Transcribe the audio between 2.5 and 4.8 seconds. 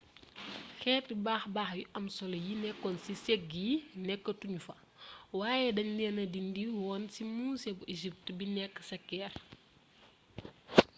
nekkoon ci sëg yi nekkatu ñu fa